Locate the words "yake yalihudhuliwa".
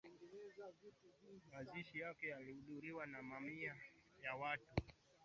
1.99-3.05